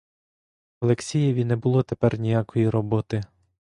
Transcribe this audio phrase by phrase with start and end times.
[0.81, 3.23] Олексієві не було тепер ніякої роботи.